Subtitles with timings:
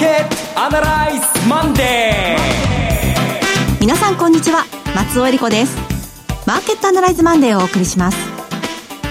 [0.00, 4.64] ケットアナライズマンデー皆さんこんにちは。
[4.96, 5.76] 松尾英里子です。
[6.46, 8.16] マーケットアナライズマンデーをお送りします。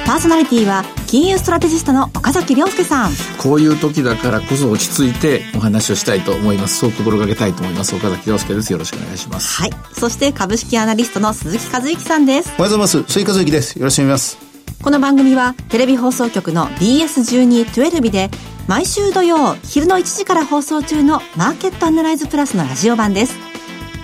[0.07, 3.12] パーソナリティは金融ストラテジストの岡崎良介さん。
[3.38, 6.80] こういう時だからこそ落ち着いてお話をしたいと思います。
[6.80, 7.96] そう心がけたいと思います。
[7.96, 8.71] 岡崎良介です。
[8.71, 9.62] よろしくお願いします。
[9.62, 9.70] はい。
[9.94, 12.52] そして株式アナリストの鈴木一之さんです。
[12.58, 13.14] おはようございます。
[13.14, 13.78] 鈴木一之です。
[13.78, 14.48] よろしくお願いします
[14.82, 18.30] この番組はテレビ放送局の BS1212 で
[18.66, 23.38] 毎週土曜昼の1時から放送中のマーケットアナライズプラスのラジオ版です。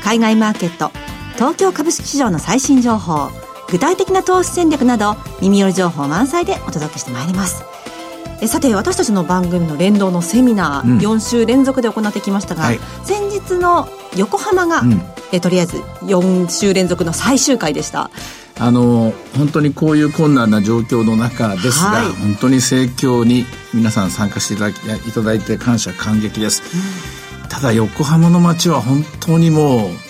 [0.04, 0.92] 海外マーケット、
[1.36, 3.30] 東京株式市場の最新情報、
[3.70, 7.64] 具体的な投資戦略など耳寄り情報満載でお届けしてまいります。
[8.42, 18.12] えさて私たちの番組の連動のセミナー、うん、4週連続で行ってきましたが、はい、先日の横浜が、うん、えとりあえず4週連続の最終回でした。
[18.58, 26.64] あの本当にこういう困難な状況の中ですが、はい、本当に盛況に皆さん参加していただきいただいて感謝感激です、
[27.44, 30.05] うん、ただ横浜の街は本当にもう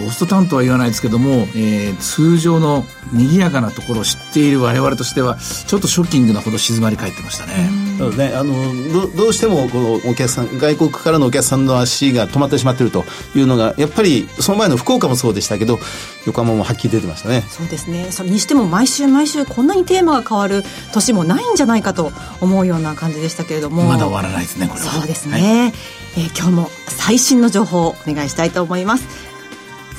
[0.00, 7.90] ゴーストタウンとは言わないですけども、えー、通常の賑やかなところを知っている我々としてはちょっとショッキングなほど静まり返ってましたね。
[7.98, 8.54] そうねあの
[8.92, 15.78] どどうしてもこのお客さん外国からのお客さんの足が止まってしまっているというのがやっぱりその前の福岡もそうでしたけど
[16.26, 17.42] 横浜もはっきり出てましたね。
[17.42, 20.62] そうですねそれにしても毎週毎週こんなにテーマが変わる
[20.94, 24.92] 年もないんじゃないかと思うような感じでしたけれどもまだ終わらないですねこれは。
[24.92, 29.29] そうですね、はい、えー、今日も最新の情報をお願いしたいと思います。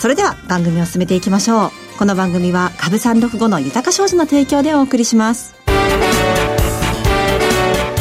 [0.02, 1.72] それでは番組を進めていきましょう。
[2.00, 5.54] この番組は株三六五の豊か商事の提供でお送りします。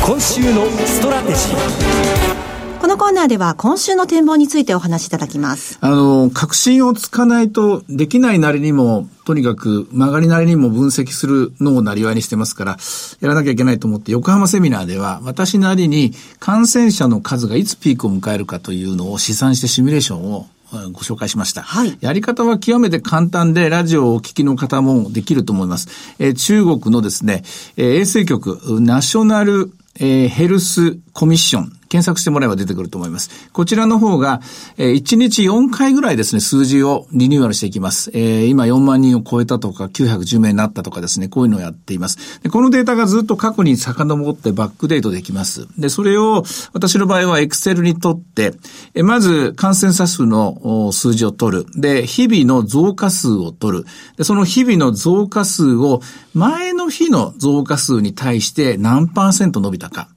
[0.02, 2.80] 今週のストラテジー。
[2.80, 5.76] このコーナーでは今週の展望についてお話しいただきます。
[5.82, 12.78] あの、確信をつかないとできないなりにも、とにかく曲がりなりにも分析するのをなりわいにしてますから、
[13.20, 20.46] やらなきゃいけないと思って横浜セミナーでは私なりに感染者の数がいつピークを迎えるかというのを試算してシミュレーションを
[20.92, 21.62] ご紹介しました。
[21.62, 21.96] はい。
[22.00, 25.88] やり方は極めて簡単で、ラジオをお聞きの方もできると思います。
[26.18, 27.42] えー、中国のですね、
[27.76, 33.50] えー、衛生局、ナショナル、えー、ヘルスコミッション、検索してもらえば出てくると思います。
[33.52, 34.40] こちらの方が、
[34.78, 38.12] えー、1日4回ぐらいですね、数字をリニューアルしていきます。
[38.14, 42.40] えー、今4万人を超えたとか、910名になったとかですね、こういうのをやっています。
[42.42, 45.66] でこのデータがずっと過去に遡ってバックデートできます。
[45.78, 48.54] で、それを私の場合は Excel にとって、
[48.94, 51.66] えまず感染者数の数字を取る。
[51.74, 53.84] で、日々の増加数を取る。
[54.16, 56.02] で、その日々の増加数を
[56.34, 60.08] 前の日の増加数に対して何パーセント伸びたか。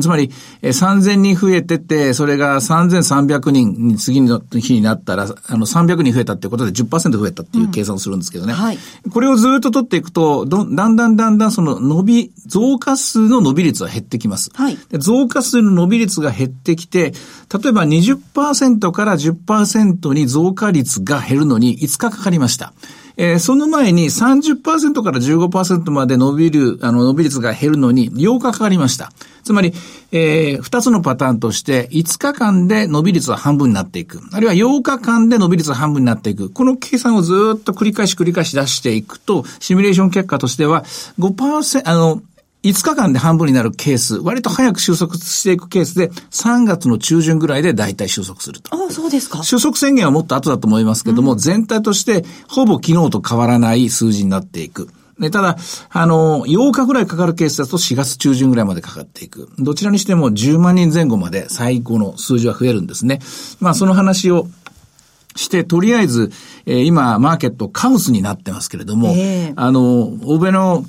[0.00, 0.30] つまり、
[0.62, 8.52] え3000人増えてて、それが3300人に次の日になったら、あの、300人増えたっていうことで10%増えたっていう計算をするんですけどね。
[8.52, 8.78] うんはい、
[9.10, 14.50] これをずっと取っていくと、ど、だんだんだんだんその伸び、増加数の伸び率は減ってきます。
[14.54, 17.12] はい、増加数の伸び率が減ってきて、
[17.62, 22.72] 例えば20%から10%に増加率が減るのに5日かかりました。
[23.16, 29.12] えー、その前に30%から15%まで伸びる、あの、伸び率が減るのに8日かかりました。
[29.44, 29.72] つまり、
[30.10, 34.20] えー、2つのパターンとして、5日間で伸び率は半分になっていく。
[34.32, 36.50] あるいは8日間で伸び率は半分になっていく。
[36.50, 40.84] この計算をずっと繰り返し繰り返し出していくと、シミュレーション結果としては
[41.18, 42.22] 5%、あの、
[42.64, 48.74] 5日間で半分になるケース、割と早く収束していくケースで、3月の中旬ぐらいで大体収束すると。
[48.74, 49.42] あそうですか。
[49.42, 54.88] 収束宣言はもっと後だと思いますけども、うん、全体としてほぼ昨日と変わらない数字になっていく。
[55.18, 55.58] ね、ただ、
[55.90, 59.48] あの、8日ぐらいかかるケースだと4月中旬ぐらいまでかかっていく。
[59.58, 63.20] どちらにしても10万人前後まで最後の数字は増えるんですね。
[63.60, 64.48] まあ、その話を
[65.36, 66.32] して、とりあえず、
[66.66, 70.84] えー、今、マーケットカオスになってますけれども、えー、あの、欧米の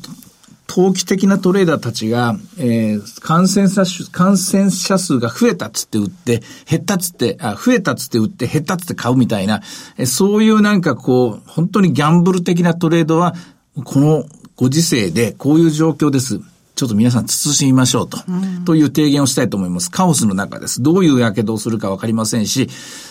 [0.68, 9.62] 投機的なトレーダーたちが、えー、感染者数、感染者数が増えたっつって売って、減ったっつって、あ、増えたっつって売って、減ったっつって買うみたいな、
[9.98, 13.36] え、そういうなんかこう、本当にギャンブル的なトレードは、
[13.84, 16.40] このご時世でこういう状況です。
[16.76, 19.90] ちょっと皆さん慎みましょうと、うん、という提言をしたいと思います。
[19.90, 20.84] カオスの中です。
[20.84, 22.68] どういう火傷をするかわかりませんし、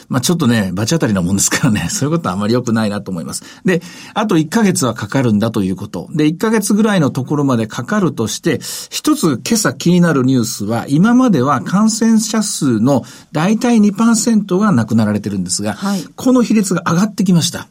[0.08, 3.42] まあちょっとね、罰当たりなもんですからね、 そういうことはあまり良くないなと思います。
[3.64, 3.82] で、
[4.12, 6.08] あと1ヶ月はかかるんだということ。
[6.12, 13.02] で、1ヶ月ぐらいのところまでかかるとして、一つ今朝気になるニュースは、今までは感染者数の
[13.32, 17.68] 大体2%が亡くなられてるんですが、はい、この比率が上がってきました。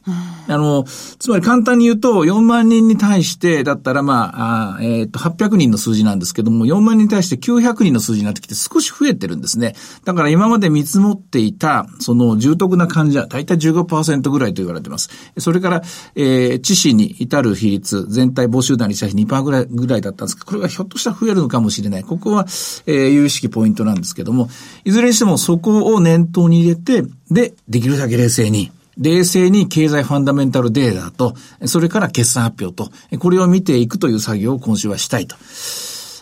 [0.47, 0.83] あの、
[1.19, 9.75] つまり簡単に言うと、4万人に対してだったら、まあ、あえっ、ー、と、800人の数字なんですけども、4万人に対して900人の数字になってきて少し増えてるんですね。
[10.05, 15.09] だから今まで見積もっていた、その重篤な患者、大体15%ぐらいと言われています。
[15.37, 15.81] それから、
[16.15, 22.03] えー、致死に至る比率、全体母集団に対して2%ぐらいぐらいだったんですけど、これがひょっとしたら増えるのかもしれない。
[22.03, 22.45] ここは、
[22.85, 24.49] えー、有識ポイントなんですけども、
[24.85, 31.35] いずれにしてもそこを念頭に入れて、で、できるだけ冷静に、冷静に経済ファンダメンタルデータと、
[31.65, 35.35] それから決算発表と、これを見ていくという作業を今週はしたいと。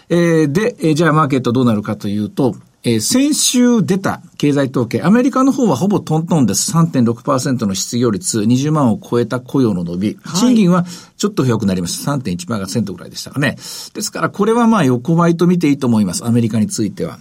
[0.09, 6.71] えー、で、えじゃあマーケットどうなるかというと、えー、先週出た経済統計、アメリカの方はほぼトントンです。
[6.73, 10.17] 3.6%の失業率、20万を超えた雇用の伸び。
[10.39, 10.85] 賃金は
[11.15, 12.13] ちょっと良くなりました。
[12.13, 13.51] 3.1%ぐらいでしたかね。
[13.94, 16.25] ですからこれはまあ横ばいと見ていいと思います。
[16.25, 17.19] アメリカについては。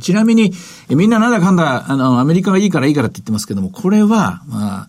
[0.00, 0.52] ちなみに、
[0.88, 4.88] みんななんだかんだ、あの、アメリカがいいからいいからって言ってますけども、これは、まあ、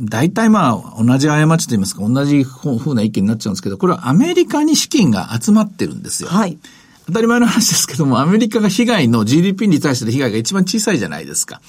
[0.00, 6.28] 大体まあ、同じ過ちと言いますか、同じ風な意見になっちゃうんですけど、これはアメリカに資金が集まってるんですよ。
[6.28, 6.58] はい。
[7.06, 11.60] 当たり前の話ですけども、アメリカが被害の GDP に対しての被害が一番小さいじゃないですか。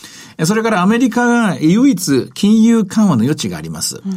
[0.45, 4.01] それからアメリカが唯一金融緩和の余地があります。
[4.06, 4.13] うん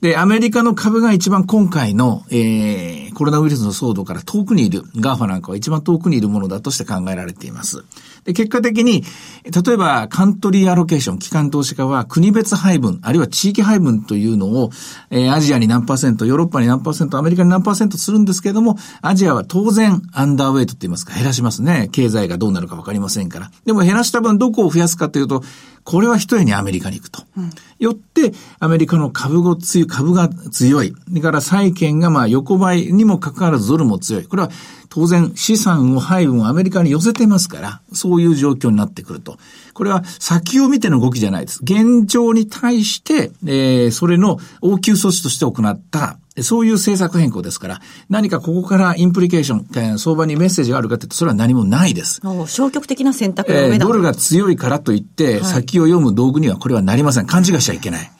[0.00, 7.84] で、アメリカの株が一番今回の、えー、コロナウイルスの騒動から遠くにいる、 GAFA なんかは一番遠くにいるものだとして考えられています。
[8.24, 9.04] で、結果的に、
[9.44, 14.70] 例えば、カントリーアロケーション、機関投資家は国別配分、あるいは地域配分というのを、
[15.10, 21.90] えー、アジアに何パーセント、ヨーロッパに何パーセント、アメリカに何パーセントするんですけれども、アジアは当然アンダーウェイトって言いますか、減らしますね。
[21.92, 23.50] 経済がどうなるかわかりませんから。
[23.66, 25.44] でも減らした分どこを増やすかというと、
[25.84, 27.22] これは一重にアメリカに行くと。
[27.36, 30.94] うん、よって、アメリカの株が強い、株が強い。
[31.10, 34.24] だから債券がまあ横ばいにもかかわらずドルも強い。
[34.24, 34.50] これは
[34.88, 39.38] 当然資産を配分をアメリカに寄せてますから、そういう状況になってくると。
[39.74, 41.60] これは先を見ての動きじゃないです。
[41.62, 52.20] 現状に対して、えー、それの応急措置として行ったそういう政策変更ですから、何かここからインプリケーション、相場にメッセージがあるかというと、それは何もないです。
[52.46, 57.26] 消極的な選択の上だ、えー、ドルが強いからといって、先を読む道具にはこれはなりません。
[57.26, 58.10] 勘違いしちゃいけない。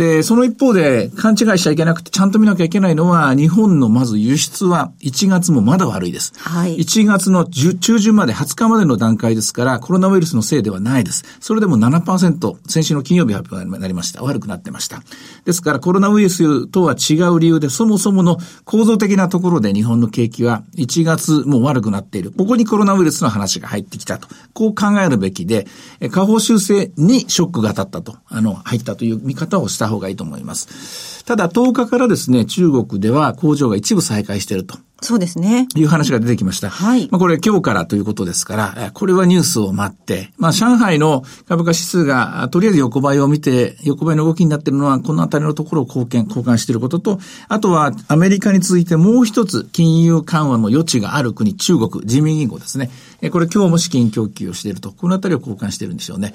[0.00, 6.32] で、その一方で勘違いしちゃいけなくて、ちゃんと見なきゃいけないのは、日本のまず輸出は1月もまだ悪いです。
[6.38, 6.78] はい。
[6.78, 11.26] 1月の中旬まで20日までの段階ですから、コロナウイルスのせいではないです。
[11.38, 14.22] それでも7%、先週の金曜日発表になりました。
[14.22, 15.02] 悪くなってました。
[15.44, 22.32] ですから、コロナウイルスとは違う理由で、そもそもの構造的なところで日本の景気は1月も悪くなっている。
[22.32, 24.28] ここにコロナウイルスの話が入ってきたと。
[24.54, 25.66] こう考えるべきで、
[26.10, 31.24] 下方修正にショックが当たったと、あの、入ったという見方をした方がいいと思います。
[31.24, 34.78] ただ10日からですね、中国では工場が一部再開していると。
[35.02, 35.66] そうですね。
[35.76, 36.68] いう話が出てきました。
[36.68, 37.08] はい。
[37.10, 52.90] まあこれ今日からということですから、これはニュースを待って、まあ上海の株価指数がとりあえず横ばいを見て、横ばいの動きになっているのはこのあたりのところを貢献、交換していることと、あとはアメリカに続いてもう一つ金融緩和の余地がある国、中国、人民銀行ですね。
[53.30, 56.34] これ今日も資金供給をしていると、このあたりを交換しているんでしょうね。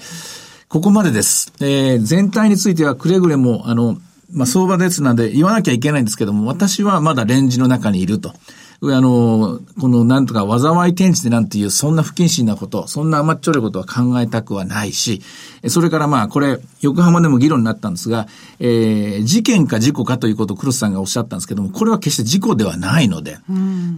[0.68, 1.54] ここまでです。
[1.60, 3.98] えー、全体についてはくれぐれも、あの、
[4.32, 8.34] まあ、相場ですので言わなきゃいけないんですけども、私はまだレンジの中にいると。
[8.82, 15.22] あの、このなんとか災い天地でなんていう、そんな不謹慎なこと、そんな甘っちょろいことは考えたくはないし、
[15.68, 18.28] それからまあ、これ、横浜でも議論になったんですが、
[18.60, 23.38] えー、事件か事故かということを黒瀬さんがおっしゃったんですけども、これは決して事故ではないので、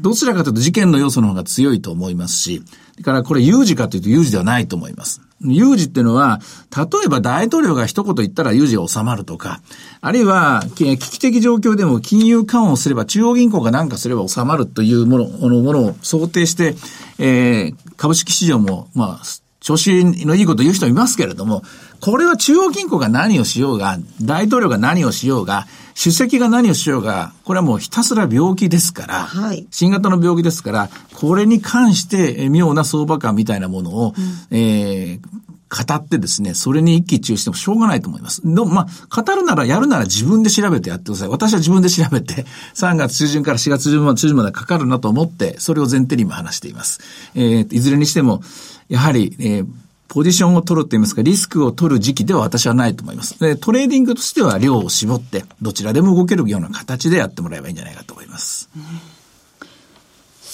[0.01, 2.61] どちらかというと事件の要素の方が強いと思いますし、
[2.97, 5.26] だからこれ有事かというと有事ではないと思います。
[5.41, 6.39] 有事っていうのは、
[6.75, 9.61] 例えば大統領が一言言ったら有事が収まるとか、
[10.01, 16.75] あるいは危機的状況でも金融緩和をすれば中央銀行が何かすれば収まるというものものを想定して、
[17.19, 19.25] えー、株式市場も、まあ、
[19.59, 21.61] 調子のいいこと言う人いますけれども、
[22.01, 34.13] これは中央銀行が何をしようが、大統領が何をしようが、主席が何をしようが、これはもうひたすら病気ですから、はい、新型の病気ですから、これに関して妙な相場感みたいなものを、
[34.51, 38.41] うん、えー、語ってですね、それに一喜一憂してもしょうがないと思います。
[38.41, 41.29] でも、まあ、語るなら、やるなら自分で調べてやってください。
[41.29, 46.99] 私は自分で調べて、 3月中旬から4月中旬まで中旬までかかるなと思って、それを前提に今話しています。
[47.35, 48.41] えー、いずれにしても、
[48.87, 49.67] やはり、えー、
[50.07, 53.39] ポジションを取ると言いますか、リスクを取る時期では私はないと思います。
[53.39, 58.69] で、トレーディングとしては量を絞って、どちらでも動けるような形でやってもらえばいいんじゃないかと思います。
[58.75, 58.83] うん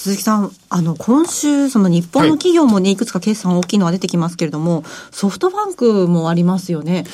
[0.04, 7.06] 鈴木さん、あの、今週、その日本の企業もね、いくつか決算大きいのは出てきますけれども、ソフトバンクもありますよね。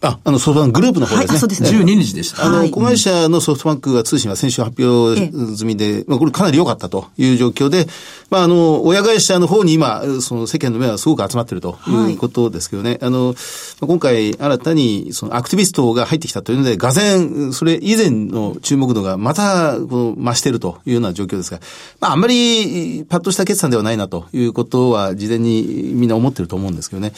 [0.00, 1.28] あ、あの、ソフトバンクグループの方ですね。
[1.28, 1.70] はい、そうですね。
[1.70, 2.44] 12日でした。
[2.44, 7.86] あの、子会社のソフトバンクが通信は先週発表済みで、まあ、これかなり良かったという状況で、
[8.30, 12.90] まあ、あの、親会社の方に今、その世間の目はすごく集まってるということですけどね。
[12.90, 13.34] はい、あの、
[13.80, 21.60] 今回新たに、そのアクティビストが入ってきたというので、がぜん、それ以前の注目度がまた、この、増してるというような状況ですが、
[22.00, 27.12] まあ、あんまり、パッとした決算ではないなということは、事前にみんな思ってると思うんですけどね。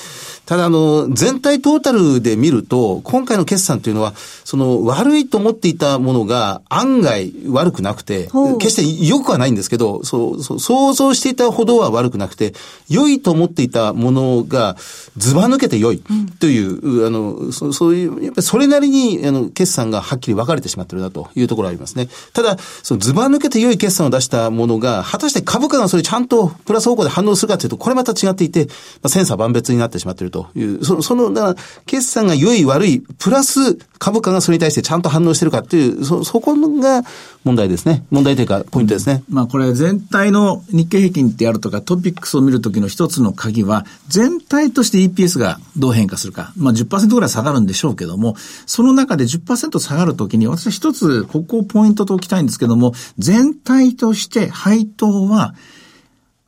[0.47, 8.29] ただ、あの、全体トータルで見ると、今回の決算というのは、その、悪いと思っていたものが案外悪くなくて、
[8.61, 12.55] 決して良くはないんですけど、そう、そう、想像していたほどは悪くなくて、
[12.89, 14.77] 良いと思っていたものが、
[15.17, 16.03] ずば抜けて良い
[16.39, 22.09] という、うん、あの、そそういう、やっぱりそれなりに、あの、決算がはっきり分かれてしまってるなというところがありますね。
[22.33, 28.73] ただ、そのずば抜けて良い決算を出したものが、果たして株価がそれちゃんとプラス方向で反応するかというと、これまた違っていて、ま
[29.05, 31.57] あ、千差万別になってしまっているという、そその、だから、
[31.87, 37.03] 決算が良い悪い、プラス株価がそれに対してちゃんと反応してるかっていう、そ、そこが
[37.45, 38.05] 問題ですね。
[38.11, 39.23] 問題というか、ポイントですね。
[39.29, 46.53] まあ、これ全体の日経平均ってやるとか、トピックスを見るときの一つの鍵は、全体として EPS がどう変化するか。
[46.57, 48.37] まあ10%ぐらい下がるんでしょうけども、
[48.67, 55.55] その中で10%下がるときに、私は一つ、ここをポイントと置きたいんですけども、全体として配当は、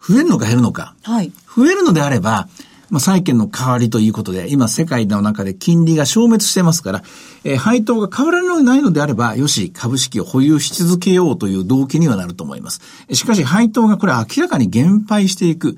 [0.01, 0.95] 増えるのか減るのか。
[1.03, 1.31] はい。
[1.57, 2.49] 増えるのであれば、
[2.91, 7.03] まあ、債券の代わりということで、今世界の中で金利が消滅してますから、
[7.45, 12.81] えー、配当が変わらないのであれば、よし、株式を保有し続けようという動機にはなると思います。
[13.13, 15.77] しかし、配当がこれ明らかに減配していく。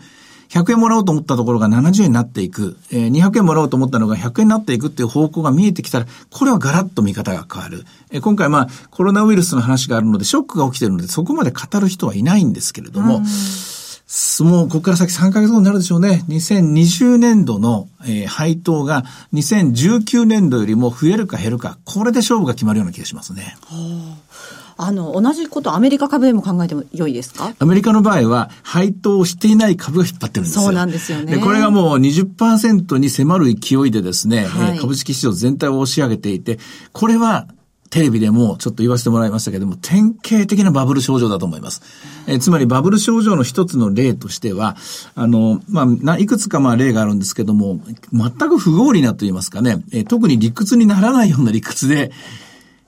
[0.53, 7.87] 100円もらおうと思ったところが70円になっていく、えー、200円もらおうと思ったのが100円になっていくっていう方向が見えてきたら、これはガラッと見方が変わる。
[8.11, 13.23] えー、今回まあ、コロナウイルスの話があるので、ショックが起きてるので、そこまで語る人はいないんですけれども、
[14.41, 16.25] もう、ここから先3ヶ月後になるでしょうね。
[16.29, 23.57] 2020年度の、えー、配当が2019年度よりも増えるか減るか、これで勝負が決まるような気がしますね。
[24.77, 27.55] あの、同じことアメリカ株でも考えても良いですか？
[27.59, 30.65] アメリカの場合は、配当をしていない株が引っ張ってるんですよ。
[30.65, 31.37] そうなんですよね。
[31.37, 36.59] で、これがもう20%に迫る勢いでですね、はい、株式市場全体を押し上げていて、
[36.93, 37.47] これは
[37.93, 41.83] テレビでもちょっと言わせてもらいましたけども、典型的なバブル症状だと思います。
[42.27, 44.79] えつまりバブル症状の一つの例としては、
[45.15, 47.81] あの、まあ、いくつかまあ例があるんですけども、
[48.11, 52.13] 全く不合理なと言いますかね、え特に理屈にならないような理屈で、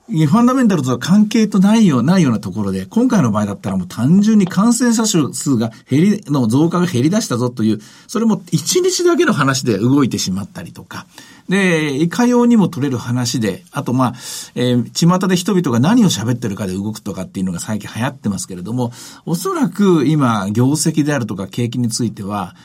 [0.07, 11.07] ファンダメンタルとは関係とないようないようなところで、今回の場合だったらもう単純に感染者数が減り、の増加が減り出したぞという、それも一日だけの話で動いてしまったりとか、
[11.49, 14.13] で、いかようにも取れる話で、あとまあ、
[14.53, 18.91] えー、巷で人々が何を喋ってるかで動くとかっていうのが最近流行ってますけれども、
[19.25, 22.55] おそらく今、業績であるとか景気については、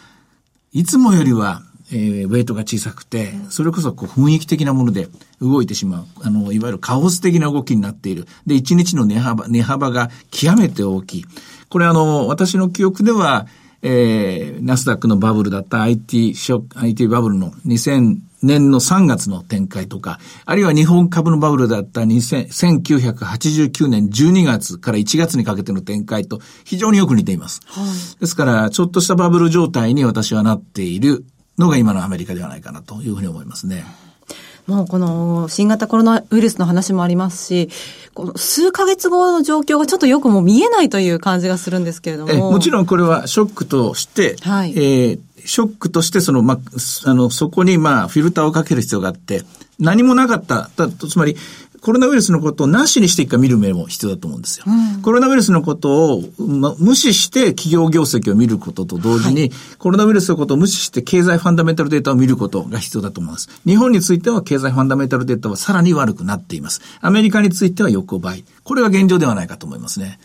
[0.73, 5.09] いつもよりは、えー、ウェイトが小さくて、それこそこう雰囲気的なもので
[5.41, 6.07] 動いてしまう。
[6.23, 8.27] あの、いわゆるカオス的な動きになっている。
[8.47, 11.25] で、一日の値幅、値幅が極めて大きい。
[11.69, 13.47] これあの、私の記憶では、
[13.83, 27.61] えー、ナスダックのバブルだった IT ショック、IT バブルの2000年の3月の展開とか、あるいは日本株のバブルだった1989年12月から1月にかけての展開と非常によく似ています。
[27.67, 31.25] はい、ですから、ちょっとしたバブル状態に私はなっている
[31.61, 33.85] のが今のアメリカではないかなというふうに思いますね。
[34.67, 37.71] もうこの新型コロナウイルスの話もありますし、
[38.15, 42.53] この数ヶ月後の状況がちょっとよくもう見えないという感じがするんですけれども。
[42.53, 49.43] もちろんこれはショックとして、はい、えー、ショックとしてその、まあ、あの、そこにまあ、フィルターをかける必要があって、
[49.79, 50.71] 何もなかった。
[51.09, 51.37] つまり、
[51.81, 54.67] コロナウイルスのことをなしにしていくか見る目も必要だと思うんですよ。
[54.69, 63.49] うん、コロナウイルスのことを、ま、無視して企業業績を見ることと同時に、はい、コロナウイルスのことを無視して経済ファンダメンタルデータを見ることが必要だと思います。
[63.67, 66.81] 日本については経済ファンダメンタルデータはさらに悪くなっています。
[67.01, 68.45] アメリカについては横ばい。
[68.63, 70.19] これが現状ではないかと思いますね。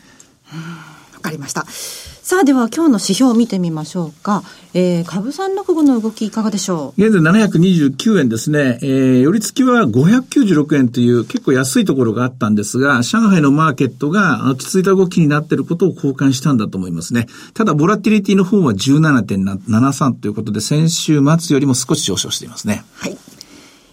[0.53, 1.65] わかりました。
[1.67, 4.43] さあでは今日の指標を見てみましょうか。
[4.73, 7.01] えー、株三六五の動きいかがでしょう？
[7.01, 8.79] 現在729円ですね。
[8.81, 17.27] えー、寄り付きは596円という結構安いところがあったんですが、上海のマーケットが落ち着いた動きになっていることを交換したんだと思いますね。
[17.53, 22.83] ただ、ボラティリティの方は17.73ということで、先週末よりも少し上昇していますね。
[22.95, 23.17] はい。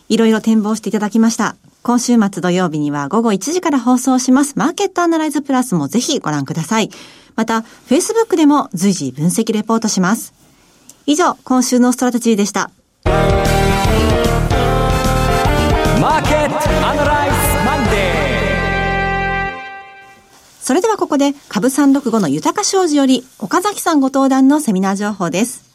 [0.09, 1.57] いろいろ展望していただきました。
[1.83, 4.55] 今週末土曜日には午後1時から放送します。
[4.57, 6.91] マーケットアナライズプラスもぜひご覧ください。
[7.37, 10.35] また、Facebook でも随時分析レポートします。
[11.07, 12.71] 以上、今週のストラテジーでした。
[13.05, 18.23] マーケットアナライズマンデー
[20.61, 25.73] それではここで、株365の豊商事より、岡崎さんご登壇のセミナー情報です。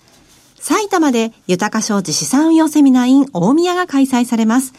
[0.60, 4.74] 埼玉で豊商事資産運用セミナー in 大宮が開催されます。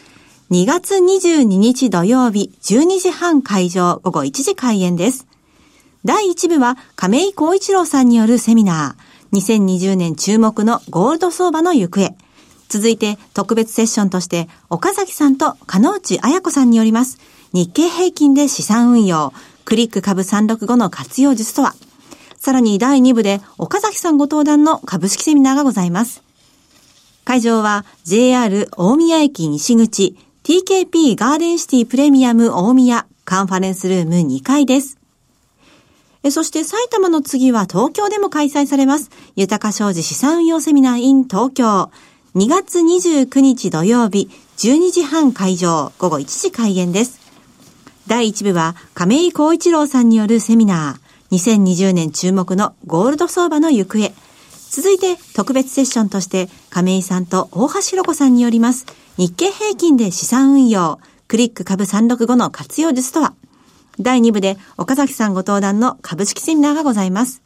[0.51, 5.28] 2月22日土曜日12時半開場午後1時開演です。
[6.05, 12.15] 第1部は亀井光一郎さんによるセミナー、2020年注目のゴールド相場の行方。
[12.69, 17.17] 続いて特別セッションとして岡崎さんと金内彩子さんによります
[17.51, 19.33] 日経平均で資産運用、
[19.65, 21.73] クリック株365の活用術とは
[22.37, 26.23] さらに第2部で岡崎さんご登壇の株式セミナーがございます。
[27.25, 34.98] 会場は JR 大宮駅西口 TKP ガーデンシティプレミアム大宮カンファレンスルーム2階です。
[36.31, 39.09] そして埼玉の次は東京でも開催されます。
[39.35, 41.91] 豊か商事資産運用セミナー in 東京。
[42.35, 47.19] 2月29日土曜日12時半会場午後1時開演です。
[48.07, 51.35] 第1部は亀井光一郎さんによるセミナー。
[51.35, 54.13] 2020年注目のゴールド相場の行方。
[54.71, 58.85] 続いて特別セッションとして亀井さんと大橋弘子さんによります
[59.17, 63.33] 日経平均で資産運用、クリック株365の活用術とは？
[63.99, 67.41] 第2部で岡崎さんご登壇の株式セミナーがございます。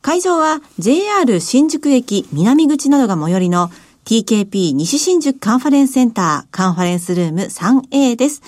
[0.00, 3.70] 会場は JR 新宿駅南口などが最寄りの
[4.04, 8.42] TKP 西新宿カンファレンスセンターカンファレンスルーム 3A です。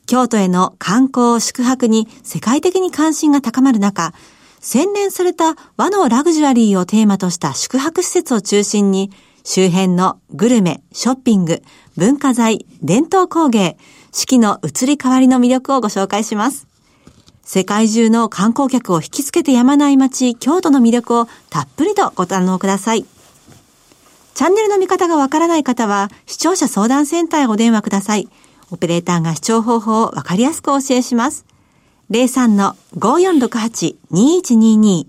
[0.06, 4.14] 京都への観光、宿泊に世界的に関心が高まる中、
[4.60, 9.10] 洗練された和のラグジュアリーをテーマとした宿泊施設を中心に、
[9.44, 11.62] 周辺のグルメ、ショッピング、
[11.98, 13.76] 文化財、伝統工芸、
[14.10, 16.71] 四季の移り変わりの魅力をご紹介します。
[17.44, 23.04] 世界中の観光客を引きつけてやまない街、京都の魅力をたっぷりとご堪能ください。
[24.34, 28.28] チャンネルの見方がわからない方は、視聴者相談センターへお電話ください。
[28.70, 31.44] オペレーターが視聴方法をわかりやすくお教えします。
[32.10, 35.06] 03-5468-2122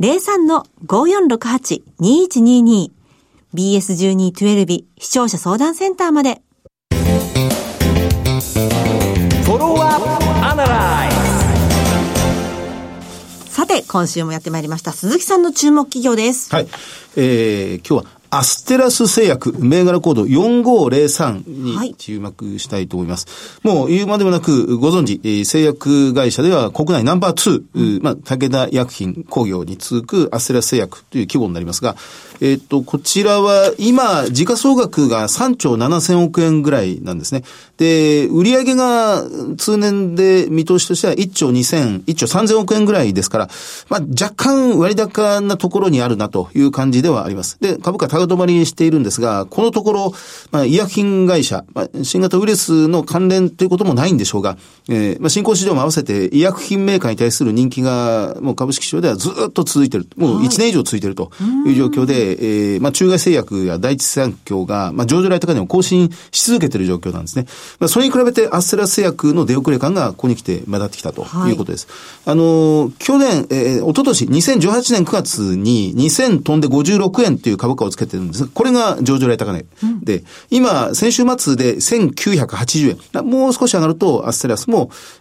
[0.00, 2.90] 03-5468-2122
[3.54, 6.42] BS1212 視聴者相談センターまで。
[9.44, 11.15] フォロワーアナライズ
[13.66, 14.92] て、今週もやってまいりました。
[14.92, 16.54] 鈴木さんの注目企業です。
[16.54, 16.68] はい。
[17.16, 23.26] えー、今日はアステラス製薬、銘柄コード4503に注目したいと思います。
[23.64, 27.64] はい、もう言うまでもなく、ご存知、製薬会社では国内ナンバー2、
[27.96, 31.96] うん、まあ、武田薬品工業に続くアステラス製薬という規模になりますが、
[32.42, 37.42] えっ、と、こちらは今、時価総額が3兆7000億円ぐらいなんですね。
[37.78, 39.24] で、売上が
[39.56, 43.48] 通年で見通しとしては1兆2000、1兆3000億円ぐらいですから、
[43.88, 47.58] まあ、若干割高なところにあるなという感じではあります。
[47.60, 50.12] で、株価高止まりしているんですが、このところ、
[50.50, 54.56] まあ、医薬品会社、まあ、新型ウイルスの関連ということもないんでしょうが、
[54.88, 60.08] えー、まあ、新興市場も合わせて医薬品メーカーに対する人気が、もう株式市場ではずっと続いている。
[60.16, 61.32] もう1年以上続いていると
[61.66, 67.46] いう状況で、えー、まあ、中外製薬や第一産業が、まあ、上場来高値を更新し続けている状況なんですね。
[67.80, 71.88] まあ、それに比べてアステラ製薬の出遅れ感がここに来て目立ってきたということです。
[72.24, 78.46] はい、あの、去年、えー、おととし、2018年9月に2000飛んで56円という株価をつけてるんです。
[78.46, 79.64] これが上場来高値。
[79.82, 83.28] うん、で、今、先週末で1980円。
[83.28, 84.75] もう少し上がると、アステラスも、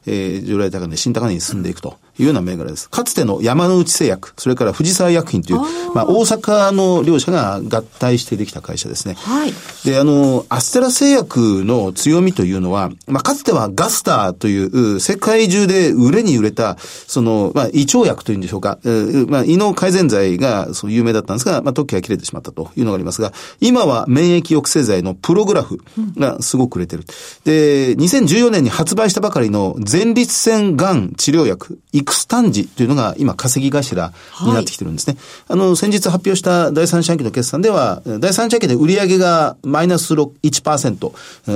[0.05, 1.97] えー、従来高値、新高値に進んでいくと。
[2.19, 2.89] いうような銘柄です。
[2.89, 5.59] かつての山之内製薬、それから藤沢薬品という、
[5.93, 9.15] まあ、大阪の両社が合体してできた会社ですね。
[9.15, 9.53] はい。
[9.85, 25.79] で、あの、アステラ製薬の強みというのは、まあ、かつてはガスターという、世界中で売れに売れた、その、まあ、胃腸薬というんでしょうか、えーまあ、胃の改善剤が、そう、有名だったんですが、まあ、特許が切れてしまったというのがありますが、今は免疫抑制剤のプログラフ
[26.17, 27.03] がすごく売れてる。
[27.43, 34.13] で、2014年に発売したばかりの前立腺がん治療薬、イクスタンジというのが今稼ぎ頭
[34.45, 35.17] になってきてるんですね。
[35.47, 41.11] あの、先日発表した第三四半期の決算では、第三四半期で売上がマイナス1%、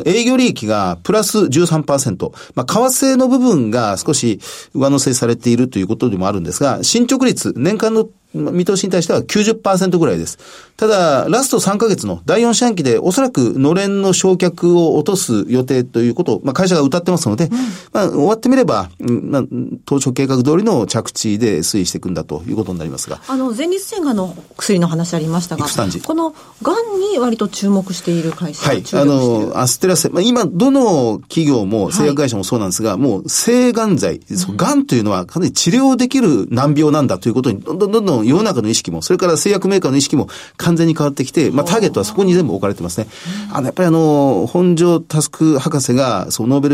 [0.05, 4.39] 営業利益がプラス13%、まあ、為替の部分が少し
[4.73, 10.37] 上乗せされているということでもあるんですが、進捗率、年間の見通しに対しては90%ぐらいです。
[10.77, 17.49] ただ、ラスト3ヶ月の第4四半期でおそらくのれんの焼却を落とす予定ということを、まあ、会社が歌ってますので、
[17.91, 19.43] まあ、終わってみれば、うんまあ、
[19.85, 23.19] 当初計画通りの着地で推移していくんだということになりますが。
[23.27, 28.83] あの、前立腺がんの薬の話ありましたがこのがんに割と注目している会社はい。
[28.83, 40.27] 注あの、アステラセ、まあ、今、どの企業も、製薬会社もそうなんですが、もう、性がん剤、そうがんというのはかなり治療できる難病なんだということに、どんどんどんどん世の中の意識も、それから製薬メーカーの意識も
[40.57, 43.07] 完全に変わってきて、まあ、ターゲットはそこに全部置かれてますね。
[43.51, 46.69] あの、やっぱりあの、本庄タスク博士が、そう、ノーベ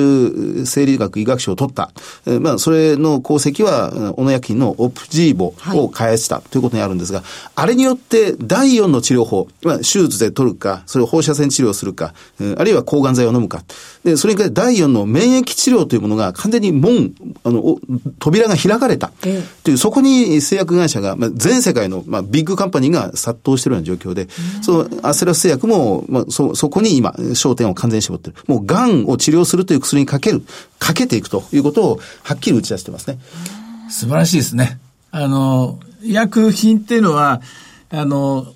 [0.61, 1.91] ル生理学医学賞を取った。
[2.25, 7.23] えーまあ、それの功績は、うん小野薬品のオプジーボを開発したということにあるんですが、
[7.55, 13.63] あれによって第4の治療法、まあ、手術で取るか、それを放射線治療するか、うんあるいは抗がん剤を飲むか。
[14.03, 17.79] で、それに加えて第4の免疫治療というものが完全に門、あの、お
[18.19, 19.11] 扉が開かれた。
[19.25, 24.27] ええという、そこに製薬会社が、まあ、全世界の、まあ、ビッグカンパニーが殺到しているような状況で、
[24.61, 28.35] そのアステラス製薬も、まあ、そ、そこに今、焦点を完全に絞ってる。
[28.47, 30.43] もう、癌を治療するという薬にかける、
[30.79, 33.19] かけていくということを、はっきり打ち出してますね。
[33.89, 34.79] 素晴らしいですね。
[35.11, 37.41] あの、医薬品っていうのは、
[37.89, 38.47] あの、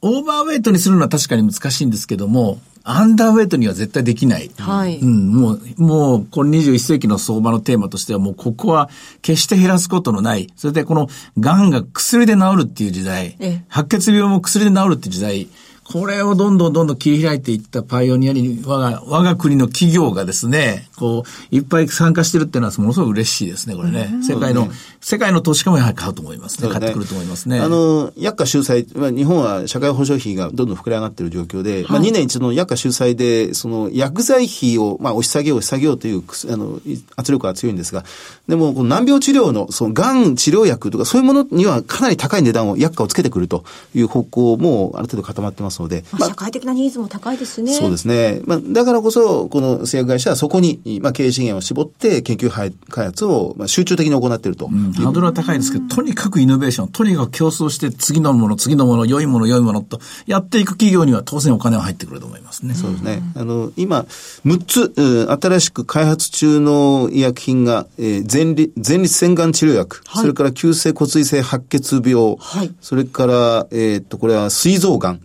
[0.00, 4.50] オーバーウェイトにするのは確かに難しいんですけども、アンダーウェイトには絶対できない。
[4.58, 4.98] はい。
[4.98, 8.90] うん、もう、もう、この21世紀の相場のテーマとしては、もうここは
[9.22, 13.36] 決して減らすことのない、それでこの、癌が薬で治るっていう時代。
[13.38, 15.48] ええ、白血病も薬で治るっていう時代、
[15.90, 24.10] これをどんどんどんどん切り開いていったパイオニアに我が、我が国の企業がですね、こう、いっぱい参加してるっていうのはものすごく嬉しいですね、これね。
[24.22, 24.68] 世界の、
[25.00, 26.68] 世界の投資家もやはり買うと思いますね。
[26.68, 27.58] 買ってくると思いますね。
[27.60, 36.22] あの、薬価収載、まあ、日本は社会保障費がどんどん膨れ上がっている状況で、まあ、2年一度の薬価収載で、その薬剤費を、まあ、押し下げよう、押し下げようという、
[36.52, 38.04] あの、い圧力が強いんですが、
[38.46, 47.72] でも、この難病治療の、その、癌治療薬とか、そういうものにはかなり高い値段を、薬価をつけてくるという方向も、ある程度固まってますので、まあ社会的なニーズも高いですね。
[47.72, 48.40] そうですね。
[48.44, 54.66] まあ、だからこそ、この製薬会社はそこに、まあ、経営資源を絞って研究開開発を、まあ、集中的に行っていると。
[54.66, 62.74] うんハードルは高いですけど、とにかくイノベーション、とにかく競争して次のもの、次のもの、良いもの、良いものとやっていく企業には当然お金は入ってくると思いますね。
[62.74, 63.22] そうですね。
[63.36, 64.06] あの、今、
[64.44, 75.20] 6つ、うん新しく開発中の医薬品が、えー前立、前立腺がん治療薬、はいそれから急性骨髄性白血病、はいそれから、えーっと、これは膵臓がん、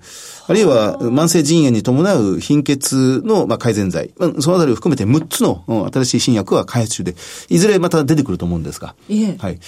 [0.48, 7.16] あるいは慢性腎炎に伴う貧血の、まあ、改善剤、まあそのあたりを含めて6つのうん新しい新薬は開発中で、
[7.50, 9.38] いずれまた出てくると思うんですが、ええ。
[9.38, 9.60] はい。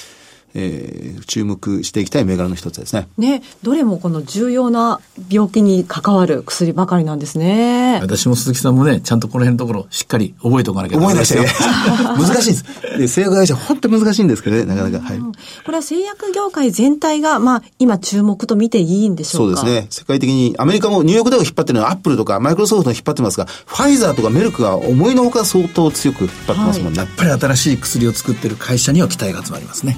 [0.55, 3.07] えー注目していきたい銘柄の一つですね。
[3.17, 7.99] ね、どれもこの重要な病気に関わる薬ばかりなんですね。
[8.01, 11.49] 私も鈴木さんもね、ちゃんとこの辺のところしっかり覚えておかなきゃ思い出してねよ。
[12.17, 12.65] 難しいです。
[12.99, 15.05] で、製薬会社本当に難しいんですけどね、なかなか。
[15.05, 15.19] はい。
[15.19, 19.37] これは製薬業界全体が、まあ、今注目と見ていいんでしょか？
[19.39, 19.87] そううですね。
[19.89, 26.99] 世界的に、アメリカもニューヨークダウを引っ張ってるのはアップルとかマイクロソフトが引っ張ってますが、ファイザーとかメルクが思いのほか相当強く引っ張ってますもんね。
[26.99, 29.97] やっぱり新しい薬を作ってる会社には期待が集まりますね。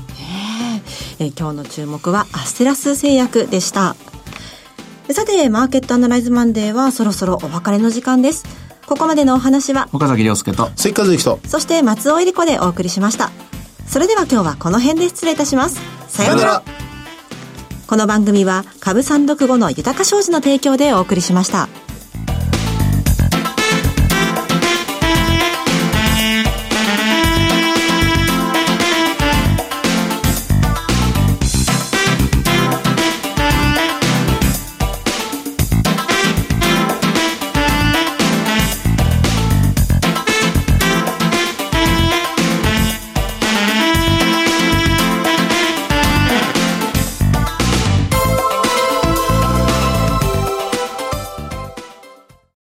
[1.20, 3.96] えー今日の注目はアステラス製薬でした。
[5.12, 8.46] さて、マーケットアナライズマンデーはそろそろお別れの時間です。
[8.86, 10.70] ここまでのお話は、岡崎亮介と。
[10.76, 11.40] 関和之と。
[11.48, 13.32] そして松尾恵里子でお送りしました。
[13.88, 15.80] それでは今日はこの辺で失礼いたします。
[16.08, 16.64] さようなら。
[17.88, 21.70] この番組は株三読後の豊か商事の提供でお送りしました。